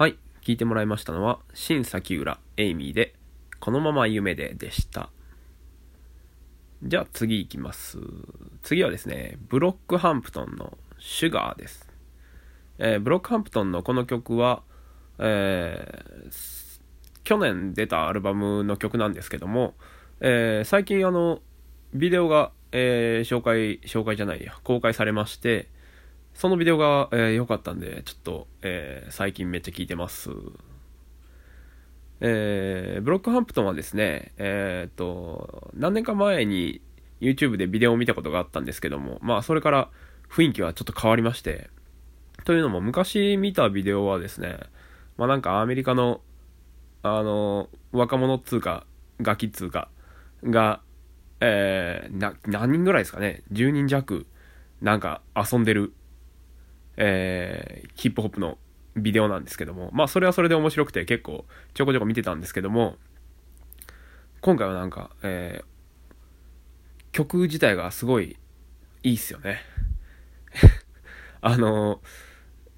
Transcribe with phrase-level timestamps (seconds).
[0.00, 3.14] はい、聞いてもらいましたのは、新崎浦エイミーで、
[3.58, 5.10] このまま夢ででした。
[6.82, 7.98] じゃあ次行きます。
[8.62, 11.86] 次はですね、ブロックハンプトンのシュガーです。
[12.78, 14.62] えーブロックハンプトンのこの曲は、
[15.18, 16.80] えー
[17.22, 19.74] 去年出たアルバムの曲なんですけども、
[20.20, 21.42] えー最近あの、
[21.92, 25.68] ビデオが、え紹介、紹介じゃないや、公開されまして、
[26.40, 30.30] そのビデオが良、えーかったんで、ちょっと、えー最近めっちゃ聴いてます。
[32.22, 36.80] えーブロックハンプトンはですね、えーっと、何年か前に
[37.20, 39.90] YouTube でビデオを見たことがあったんですけども、まあそれから
[40.30, 41.68] 雰囲気はちょっと変わりまして、
[42.46, 44.60] というのも昔見たビデオはですね、
[45.18, 46.22] まあなんかアメリカの、
[47.02, 48.86] あの、若者っつうか、
[49.20, 49.90] ガキっつうか、
[50.42, 50.80] が、
[51.40, 54.24] えーな、何人ぐらいですかね、10人弱、
[54.80, 55.92] なんか遊んでる、
[57.02, 58.58] えーヒップホップの
[58.94, 62.96] ビデオなんですけども、まあそれはそれで面白くて結構ちょこちょこ見てたんですけども、
[64.42, 65.70] 今回はなんか、えー
[67.12, 68.36] 曲自体がすごい
[69.02, 69.62] いいっすよね。
[71.42, 72.00] あの、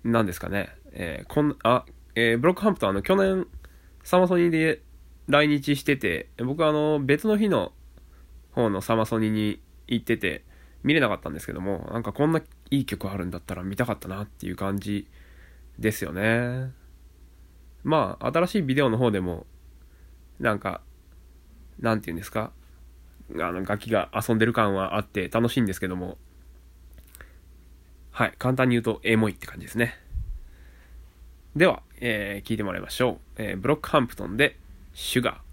[0.04, 3.46] なんですかね、えーこん、あ、えーブロックハンプトンあの去年
[4.02, 4.80] サマソニで
[5.28, 7.72] 来日してて、僕はあの別の日の
[8.52, 10.44] 方のサマソニに行ってて
[10.82, 12.42] 見れなかったんですけども、なんかこんな
[12.72, 15.06] いい曲あるんだったら見たかったなっていう感じ
[15.78, 16.72] ですよね。
[17.84, 19.46] まあ、新しいビデオの方でも、
[20.40, 20.80] なんか、
[21.78, 22.50] なんて言うんですか、
[23.34, 26.16] あの、楽器が遊んでる感はあって楽しいんですけども、
[28.10, 29.98] はい、簡単に言うとエモいって感じですね。
[31.54, 33.42] では、えー聞いてもらいましょう。
[33.42, 34.56] えーブロックハンプトンで、
[34.94, 35.51] シュガー。